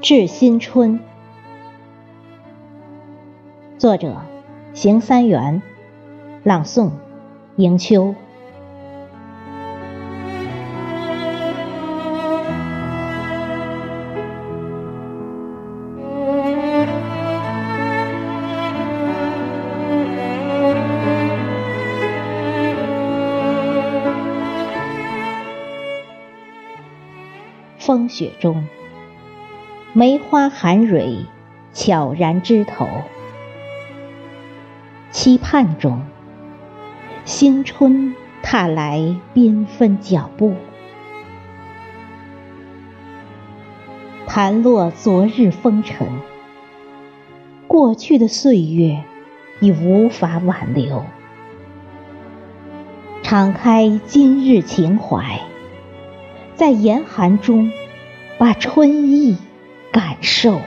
[0.00, 1.00] 致新春，
[3.78, 4.22] 作者：
[4.72, 5.60] 邢三元，
[6.44, 6.92] 朗诵：
[7.56, 8.14] 迎秋。
[27.78, 28.66] 风雪中，
[29.98, 31.26] 梅花含蕊，
[31.72, 32.86] 悄然枝头；
[35.10, 36.02] 期盼中，
[37.24, 40.54] 新春踏来缤纷脚步。
[44.28, 46.06] 弹落昨日风尘，
[47.66, 49.02] 过去的岁月
[49.58, 51.04] 已无法挽留。
[53.24, 55.40] 敞开今日情怀。
[56.54, 57.72] 在严寒中，
[58.38, 59.36] 把春意
[59.92, 60.60] 感受。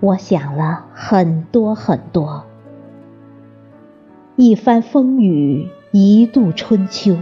[0.00, 2.44] 我想了很多很多，
[4.36, 7.16] 一番风雨，一度春秋。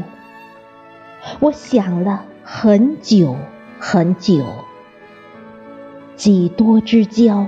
[1.39, 3.37] 我想了很久
[3.79, 4.45] 很久，
[6.17, 7.47] 几多之交，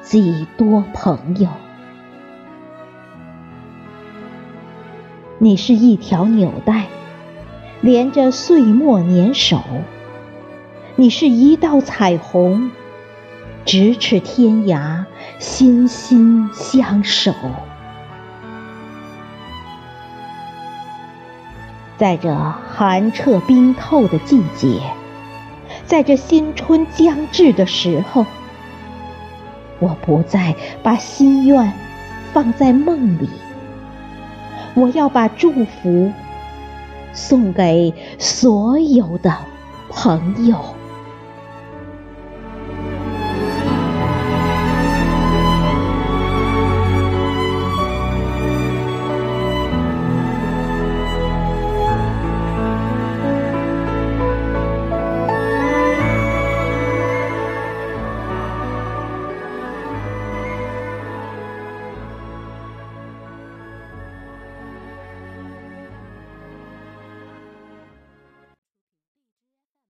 [0.00, 1.50] 几多朋友。
[5.38, 6.86] 你是一条纽带，
[7.80, 9.58] 连着岁末年首；
[10.96, 12.70] 你是一道彩虹，
[13.64, 15.04] 咫尺天涯，
[15.38, 17.32] 心心相守。
[21.98, 24.80] 在这寒彻冰透的季节，
[25.86, 28.26] 在这新春将至的时候，
[29.78, 31.72] 我不再把心愿
[32.32, 33.28] 放在梦里。
[34.74, 36.12] 我要把祝福
[37.16, 39.34] 送给所有的
[39.88, 40.85] 朋友。